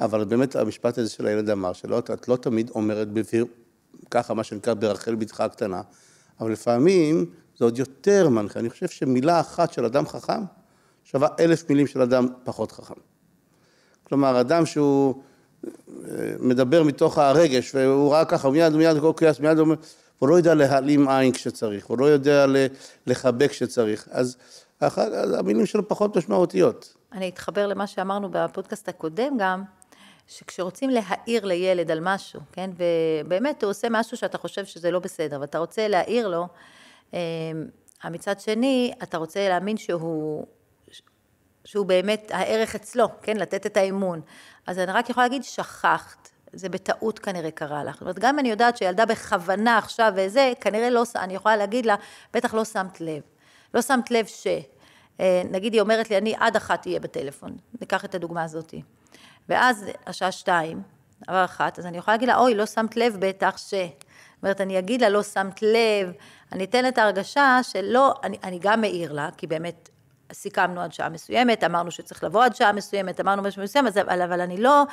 [0.00, 3.46] אבל באמת המשפט הזה של הילד אמר, שאת לא תמיד אומרת בביר,
[4.16, 5.80] ככה, מה שנקרא ברחל בתך הקטנה,
[6.40, 7.26] אבל לפעמים
[7.58, 8.60] זה עוד יותר מנחה.
[8.60, 10.42] אני חושב שמילה אחת של אדם חכם
[11.04, 12.94] שווה אלף מילים של אדם פחות חכם.
[14.04, 15.22] כלומר, אדם שהוא
[15.64, 19.74] אה, מדבר מתוך הרגש, והוא ראה ככה, מיד, מיד, כל כעס, מיד אומר,
[20.18, 22.46] הוא לא יודע להעלים עין כשצריך, הוא לא יודע
[23.06, 24.36] לחבק כשצריך, אז
[25.38, 26.94] המילים שלו פחות משמעותיות.
[27.12, 29.62] אני אתחבר למה שאמרנו בפודקאסט הקודם גם,
[30.28, 35.40] שכשרוצים להעיר לילד על משהו, כן, ובאמת הוא עושה משהו שאתה חושב שזה לא בסדר,
[35.40, 36.46] ואתה רוצה להעיר לו,
[37.12, 37.18] אמ,
[38.04, 40.46] מצד שני, אתה רוצה להאמין שהוא,
[41.64, 44.20] שהוא באמת הערך אצלו, כן, לתת את האמון.
[44.66, 47.94] אז אני רק יכולה להגיד, שכחת, זה בטעות כנראה קרה לך.
[47.94, 51.86] זאת אומרת, גם אם אני יודעת שילדה בכוונה עכשיו וזה, כנראה לא, אני יכולה להגיד
[51.86, 51.94] לה,
[52.34, 53.22] בטח לא שמת לב.
[53.74, 54.46] לא שמת לב ש...
[55.20, 58.82] אה, נגיד היא אומרת לי, אני עד אחת אהיה בטלפון, ניקח את הדוגמה הזאתי.
[59.48, 60.82] ואז השעה שתיים,
[61.26, 63.74] עבר אחת, אז אני יכולה להגיד לה, אוי, לא שמת לב בטח ש...
[63.74, 66.12] זאת אומרת, אני אגיד לה, לא שמת לב,
[66.52, 69.88] אני אתן את ההרגשה שלא, אני, אני גם מעיר לה, כי באמת
[70.32, 74.40] סיכמנו עד שעה מסוימת, אמרנו שצריך לבוא עד שעה מסוימת, אמרנו משהו מסוים, אבל, אבל
[74.40, 74.84] אני לא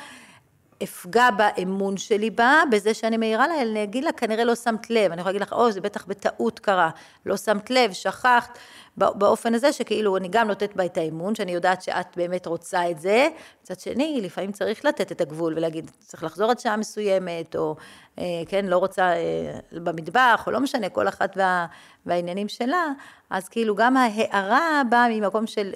[0.82, 5.12] אפגע באמון שלי בה, בזה שאני מעירה לה, אני אגיד לה, כנראה לא שמת לב.
[5.12, 6.90] אני יכולה להגיד לך, או, זה בטח בטעות קרה.
[7.26, 8.58] לא שמת לב, שכחת.
[8.96, 13.00] באופן הזה שכאילו אני גם נותנת בה את האמון, שאני יודעת שאת באמת רוצה את
[13.00, 13.28] זה.
[13.62, 17.76] מצד שני, לפעמים צריך לתת את הגבול ולהגיד, צריך לחזור עד שעה מסוימת, או
[18.18, 21.66] אה, כן, לא רוצה אה, במטבח, או לא משנה, כל אחת וה,
[22.06, 22.92] והעניינים שלה.
[23.30, 25.72] אז כאילו גם ההערה באה ממקום של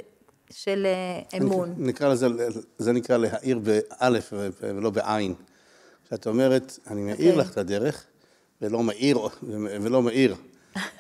[0.51, 1.75] של אה, אמון.
[1.79, 2.27] נקרא לזה,
[2.79, 5.35] זה נקרא להעיר באלף ולא בעין.
[6.07, 7.23] כשאת אומרת, אני מעיר okay.
[7.23, 7.37] אוקיי.
[7.37, 8.05] לך את הדרך,
[8.63, 9.19] ולא מעיר,
[9.83, 10.35] ולא מעיר.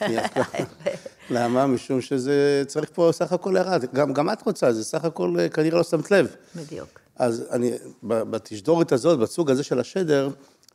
[1.30, 1.66] למה?
[1.66, 5.48] משום שזה צריך פה סך הכל הערה, גם, גם את רוצה, זה סך הכל אה,
[5.48, 6.34] כנראה לא שמת לב.
[6.56, 6.88] בדיוק.
[7.16, 10.28] אז אני, בתשדורת הזאת, בסוג הזה של השדר,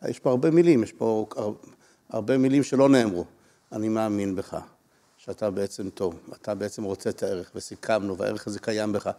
[0.08, 1.26] יש פה הרבה מילים, יש פה
[2.10, 3.26] הרבה מילים שלא נאמרו.
[3.72, 4.58] אני מאמין בך,
[5.18, 9.10] שאתה בעצם טוב, אתה בעצם רוצה את הערך, וסיכמנו, והערך הזה קיים בך.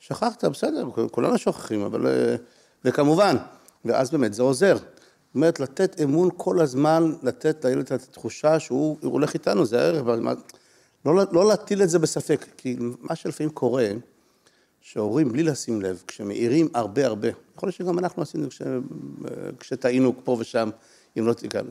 [0.00, 2.06] שכחת, בסדר, כולנו שוכחים, אבל...
[2.06, 2.36] אה,
[2.84, 3.36] וכמובן,
[3.84, 4.76] ואז באמת זה עוזר.
[5.36, 10.02] זאת אומרת, לתת אמון כל הזמן, לתת לילד את התחושה שהוא הולך איתנו, זה הערך.
[11.06, 13.88] לא, לא להטיל את זה בספק, כי מה שלפעמים קורה,
[14.80, 18.62] שהורים בלי לשים לב, כשמאירים הרבה הרבה, יכול להיות שגם אנחנו עשינו כש,
[19.60, 20.70] כשטעינו פה ושם,
[21.18, 21.70] אם לא תיקנו.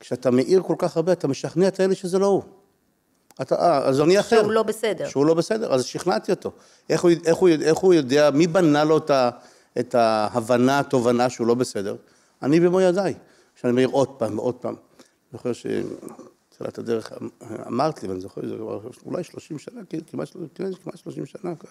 [0.00, 2.42] כשאתה מאיר כל כך הרבה, אתה משכנע את הילד שזה לא הוא.
[3.42, 4.40] אתה, אה, אז אני אחר.
[4.40, 5.08] שהוא לא בסדר.
[5.08, 6.52] שהוא לא בסדר, אז שכנעתי אותו.
[6.90, 9.00] איך הוא, איך הוא, איך הוא יודע, מי בנה לו
[9.78, 11.96] את ההבנה, התובנה שהוא לא בסדר?
[12.42, 13.14] אני במו ידיי.
[13.54, 14.74] כשאני מעיר עוד פעם ועוד פעם.
[14.74, 15.52] אני זוכר
[16.58, 17.12] בתחילת הדרך
[17.66, 21.70] אמרת לי, ואני זוכר, זה כבר אולי 30 שנה, כמעט, כמעט 30 שנה כבר.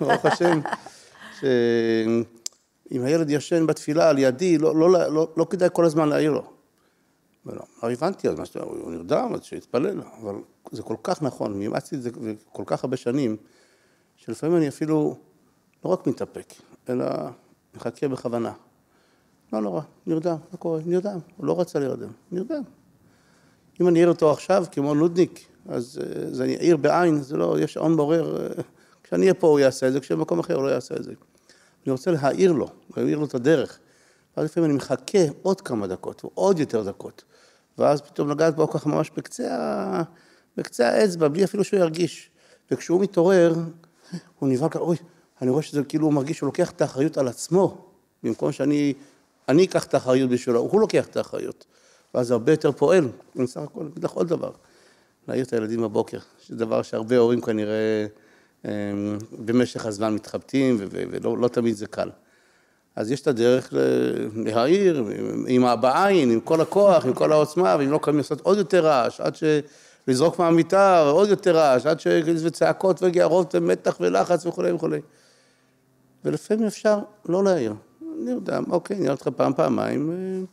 [0.00, 0.60] ברוך השם,
[1.40, 6.52] שאם הילד ישן בתפילה על ידי, לא, לא, לא, לא כדאי כל הזמן להעיר לו.
[7.46, 10.34] ולא, הבנתי אז מה שאתה אומר, הוא נרדם, אז שיתפלל, אבל
[10.70, 12.10] זה כל כך נכון, אימצתי את זה
[12.52, 13.36] כל כך הרבה שנים,
[14.16, 15.16] שלפעמים אני אפילו
[15.84, 16.54] לא רק מתאפק,
[16.88, 17.06] אלא
[17.74, 18.52] מחכה בכוונה.
[19.52, 20.80] לא נורא, נרדם, מה קורה?
[20.86, 22.62] נרדם, הוא לא רצה להירדם, נרדם.
[23.80, 27.56] אם אני אעיר אותו עכשיו, כמו נודניק, אז אה, זה אני אעיר בעין, זה לא,
[27.60, 28.62] יש שעון מעורר, אה,
[29.02, 31.12] כשאני אהיה פה הוא יעשה את זה, כשבמקום אחר הוא לא יעשה את זה.
[31.86, 33.78] אני רוצה להעיר לו, להעיר לו את הדרך.
[34.36, 37.24] ואז לפעמים אני מחכה עוד כמה דקות, ועוד יותר דקות.
[37.78, 40.02] ואז פתאום לגעת בו ככה ממש בקצה,
[40.56, 42.30] בקצה האצבע, בלי אפילו שהוא ירגיש.
[42.70, 43.54] וכשהוא מתעורר,
[44.38, 44.96] הוא נבהל ככה, אוי,
[45.42, 47.86] אני רואה שזה כאילו הוא מרגיש שהוא לוקח את האחריות על עצמו,
[48.22, 48.94] במקום שאני
[49.48, 51.64] אני אקח את האחריות בשבילו, הוא לוקח את האחריות.
[52.14, 53.08] ואז זה הרבה יותר פועל.
[53.36, 54.50] אני בסך הכל אגיד לך עוד דבר,
[55.28, 58.06] להעיר את הילדים בבוקר, שזה דבר שהרבה הורים כנראה
[58.64, 58.70] אמ,
[59.32, 62.10] במשך הזמן מתחבטים, ולא לא תמיד זה קל.
[62.96, 63.74] אז יש את הדרך
[64.34, 65.04] להעיר,
[65.46, 69.20] עם בעין, עם כל הכוח, עם כל העוצמה, ואם לא קמים לעשות עוד יותר רעש,
[69.20, 69.44] עד ש...
[70.08, 72.06] לזרוק מהמיטה, עוד יותר רעש, עד ש...
[72.26, 75.00] וצעקות וגערות ומתח ולחץ וכולי וכולי.
[76.24, 77.74] ולפעמים אפשר לא להעיר.
[78.24, 80.44] נרדם, אוקיי, נראה אותך פעם, פעמיים, אה,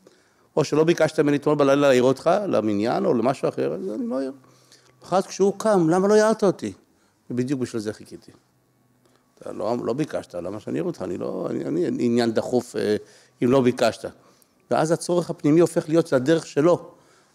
[0.56, 4.20] או שלא ביקשת ממני אתמול בלילה להעיר אותך, למניין או למשהו אחר, אז אני לא
[4.20, 4.32] אעיר.
[5.04, 6.74] אחר כשהוא קם, למה לא הערת אותי?
[7.30, 8.32] ובדיוק בשביל זה חיכיתי.
[9.38, 11.02] אתה לא, לא ביקשת, למה שאני אעיר אותך?
[11.02, 12.96] אני לא, אני, אני עניין דחוף אה,
[13.44, 14.06] אם לא ביקשת.
[14.72, 16.92] ואז הצורך הפנימי הופך להיות, זה הדרך שלו.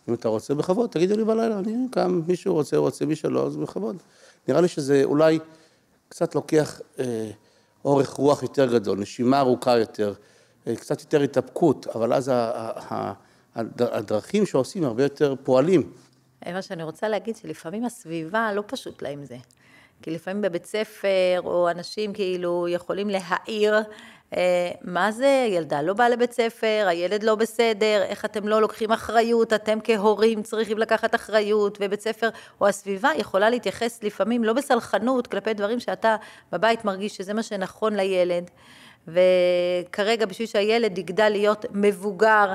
[0.08, 3.56] אם אתה רוצה בכבוד, תגידו לי בלילה, אני קם, מישהו רוצה, רוצה, מי שלא, אז
[3.56, 3.96] בכבוד.
[4.48, 5.38] נראה לי שזה אולי
[6.08, 7.30] קצת לוקח אה,
[7.84, 10.14] אורך רוח יותר גדול, נשימה ארוכה יותר,
[10.66, 12.32] אה, קצת יותר התאפקות, אבל אז
[13.76, 15.92] הדרכים שעושים הרבה יותר פועלים.
[16.52, 19.36] מה שאני רוצה להגיד, שלפעמים הסביבה לא פשוט לה עם זה.
[20.02, 23.74] כי לפעמים בבית ספר, או אנשים כאילו יכולים להעיר,
[24.84, 29.52] מה זה, ילדה לא באה לבית ספר, הילד לא בסדר, איך אתם לא לוקחים אחריות,
[29.52, 32.28] אתם כהורים צריכים לקחת אחריות, ובית ספר
[32.60, 36.16] או הסביבה יכולה להתייחס לפעמים לא בסלחנות כלפי דברים שאתה
[36.52, 38.50] בבית מרגיש שזה מה שנכון לילד,
[39.08, 42.54] וכרגע בשביל שהילד יגדל להיות מבוגר, אה,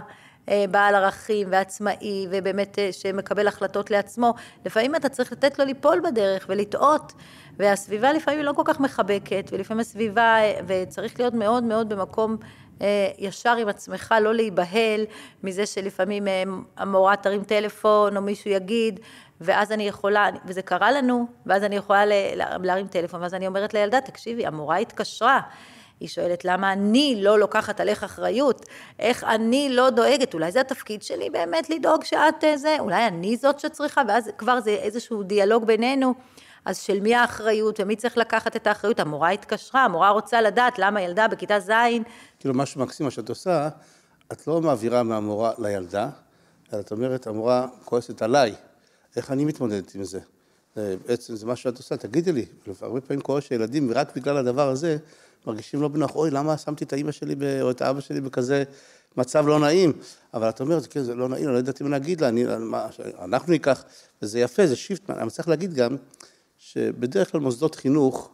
[0.72, 4.34] בעל ערכים ועצמאי ובאמת אה, שמקבל החלטות לעצמו,
[4.66, 7.14] לפעמים אתה צריך לתת לו ליפול בדרך ולטעות
[7.58, 12.38] והסביבה לפעמים לא כל כך מחבקת ולפעמים הסביבה, אה, וצריך להיות מאוד מאוד במקום
[13.18, 15.06] ישר עם עצמך, לא להיבהל
[15.44, 16.28] מזה שלפעמים
[16.78, 19.00] המורה תרים טלפון או מישהו יגיד
[19.42, 22.04] ואז אני יכולה, וזה קרה לנו, ואז אני יכולה
[22.64, 25.40] להרים טלפון, ואז אני אומרת לילדה, תקשיבי, המורה התקשרה,
[26.00, 28.66] היא שואלת למה אני לא לוקחת עליך אחריות,
[29.00, 33.38] איך אני לא דואגת, אולי זה התפקיד שלי באמת לדאוג שאת אה, זה, אולי אני
[33.38, 36.14] זאת שצריכה, ואז כבר זה איזשהו דיאלוג בינינו.
[36.66, 39.00] אז של מי האחריות ומי צריך לקחת את האחריות?
[39.00, 41.72] המורה התקשרה, המורה רוצה לדעת למה ילדה בכיתה ז'...
[42.40, 43.70] כאילו משהו מקסים מה שאת עושה,
[44.32, 46.10] את לא מעבירה מהמורה לילדה,
[46.74, 48.56] אלא את אומרת, המורה כועסת עליי,
[49.16, 50.20] איך אני מתמודדת עם זה?
[50.76, 52.46] בעצם זה מה שאת עושה, תגידי לי,
[52.82, 54.98] הרבה פעמים קורה שילדים, רק בגלל הדבר הזה,
[55.48, 58.64] מרגישים לא בנוח, אוי, למה שמתי את האימא שלי ב- או את האבא שלי בכזה
[59.18, 59.94] מצב לא נעים?
[60.34, 62.88] אבל אתה אומר, כן, זה לא נעים, אני לא יודעת אם להגיד לה, אני, מה,
[63.22, 63.84] אנחנו ניקח,
[64.22, 65.96] וזה יפה, זה שיפט, אני צריך להגיד גם,
[66.58, 68.30] שבדרך כלל מוסדות חינוך,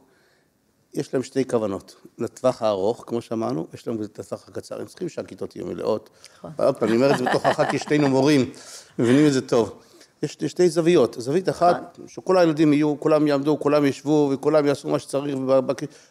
[0.94, 1.96] יש להם שתי כוונות.
[2.18, 4.82] לטווח הארוך, כמו שאמרנו, יש להם את הטווח הקצר.
[4.82, 6.10] הם צריכים שהכיתות יהיו מלאות.
[6.38, 6.52] נכון.
[6.58, 8.52] עוד פעם, אני אומר את זה בתוך אחת, כי שתינו מורים,
[9.00, 9.80] מבינים את זה טוב.
[10.24, 11.16] יש שתי זוויות.
[11.20, 15.38] זווית אחת, שכל הילדים יהיו, כולם יעמדו, כולם ישבו, וכולם יעשו מה שצריך,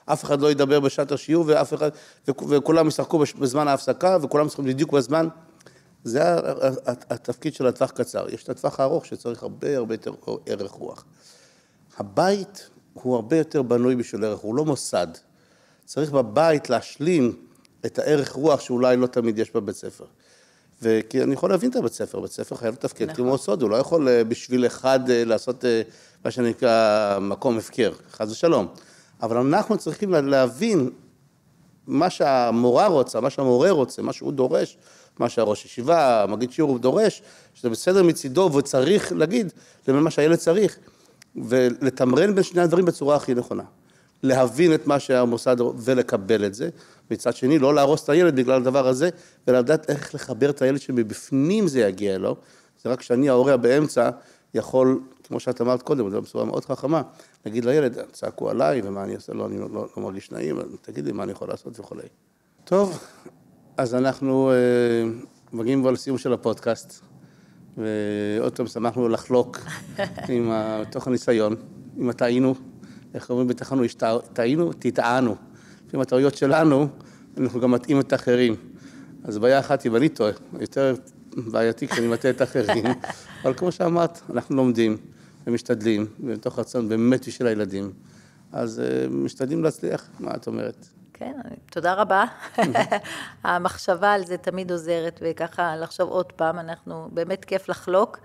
[0.08, 1.90] ואף אחד לא ידבר בשעת השיעור, ואף אחד,
[2.28, 5.28] וכולם ישחקו בזמן ההפסקה, וכולם צריכים בדיוק בזמן.
[6.04, 6.22] זה
[6.86, 8.26] התפקיד של הטווח קצר.
[8.28, 10.12] יש את הטווח הארוך שצריך הרבה הרבה יותר
[10.46, 11.04] ערך רוח.
[11.96, 15.06] הבית הוא הרבה יותר בנוי בשביל ערך, הוא לא מוסד.
[15.84, 17.36] צריך בבית להשלים
[17.86, 20.04] את הערך רוח שאולי לא תמיד יש בבית ספר.
[20.84, 23.16] וכי אני יכול להבין את הבית ספר, בית ספר חייב לתפקד נכון.
[23.24, 25.82] כמו סוד, הוא לא יכול אה, בשביל אחד אה, לעשות אה,
[26.24, 28.66] מה שנקרא מקום הפקר, חס ושלום.
[29.22, 30.90] אבל אנחנו צריכים לה- להבין
[31.86, 34.76] מה שהמורה רוצה, מה שהמורה רוצה, מה שהוא דורש,
[35.18, 37.22] מה שהראש ישיבה, המגיד שיעור דורש,
[37.54, 39.52] שזה בסדר מצידו וצריך להגיד
[39.88, 40.76] למה שהילד צריך,
[41.36, 43.62] ולתמרן בין שני הדברים בצורה הכי נכונה.
[44.22, 46.68] להבין את מה שהמוסד ולקבל את זה,
[47.10, 49.08] מצד שני לא להרוס את הילד בגלל הדבר הזה,
[49.48, 52.36] ולדעת איך לחבר את הילד שמבפנים זה יגיע לו,
[52.82, 54.10] זה רק שאני ההורה באמצע
[54.54, 57.02] יכול, כמו שאת אמרת קודם, זו בצורה מאוד חכמה,
[57.46, 61.04] להגיד לילד, צעקו עליי, ומה אני אעשה, לא, אני לא, לא, לא מרגיש נעים, תגיד
[61.06, 61.80] לי מה אני יכול לעשות?
[61.80, 62.02] וכולי.
[62.64, 62.98] טוב,
[63.76, 64.54] אז אנחנו אה,
[65.52, 67.00] מגיעים כבר לסיום של הפודקאסט,
[67.76, 69.58] ועוד פעם שמחנו לחלוק
[70.28, 71.56] עם ה- תוך הניסיון,
[72.00, 72.54] אם טעינו,
[73.14, 73.82] איך אומרים בתחנו,
[74.32, 75.36] טעינו, תטענו.
[75.94, 76.88] לפעמים הטעויות שלנו,
[77.38, 78.56] אנחנו גם מטעים את האחרים.
[79.24, 80.94] אז בעיה אחת, אם אני טועה, יותר
[81.36, 82.84] בעייתי כשאני מטעה את האחרים,
[83.44, 84.96] אבל כמו שאמרת, אנחנו לומדים
[85.46, 87.92] ומשתדלים, ומתוך רצון באמת בשביל הילדים,
[88.52, 90.86] אז אה, משתדלים להצליח, מה את אומרת?
[91.12, 91.32] כן,
[91.70, 92.24] תודה רבה.
[93.44, 98.18] המחשבה על זה תמיד עוזרת, וככה לחשוב עוד פעם, אנחנו, באמת כיף לחלוק,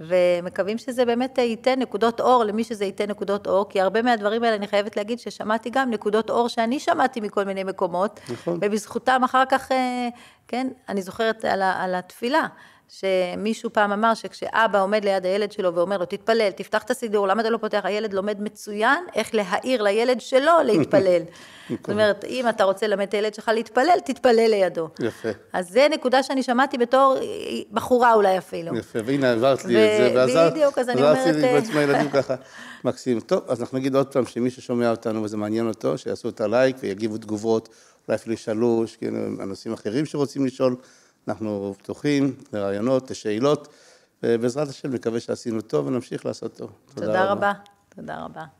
[0.00, 4.56] ומקווים שזה באמת ייתן נקודות אור למי שזה ייתן נקודות אור, כי הרבה מהדברים האלה,
[4.56, 8.58] אני חייבת להגיד ששמעתי גם נקודות אור שאני שמעתי מכל מיני מקומות, נכון.
[8.60, 10.08] ובזכותם אחר כך, אה,
[10.48, 12.46] כן, אני זוכרת על, על התפילה.
[12.90, 17.42] שמישהו פעם אמר שכשאבא עומד ליד הילד שלו ואומר לו, תתפלל, תפתח את הסידור, למה
[17.42, 17.80] אתה לא פותח?
[17.84, 21.22] הילד לומד מצוין איך להעיר לילד שלו להתפלל.
[21.70, 24.88] זאת אומרת, אם אתה רוצה ללמד את הילד שלך להתפלל, תתפלל לידו.
[25.00, 25.28] יפה.
[25.52, 27.16] אז זה נקודה שאני שמעתי בתור
[27.72, 28.76] בחורה אולי אפילו.
[28.76, 32.10] יפה, והנה העברת לי את זה, ועזרת בדיוק, אז אני אומרת, לי אה, בעצם הילדים
[32.22, 32.34] ככה.
[32.84, 33.20] מקסים.
[33.20, 36.76] טוב, אז אנחנו נגיד עוד פעם שמי ששומע אותנו וזה מעניין אותו, שיעשו את הלייק
[36.80, 37.68] ויגיבו תגובות,
[38.08, 38.98] אולי אפילו ישאלו, יש
[39.40, 40.76] אנשים אחרים שרוצים לשאול,
[41.30, 43.68] אנחנו פתוחים לרעיונות, לשאלות,
[44.22, 46.70] ובעזרת השם נקווה שעשינו טוב ונמשיך לעשות טוב.
[46.94, 47.52] תודה רבה.
[47.96, 48.59] תודה רבה.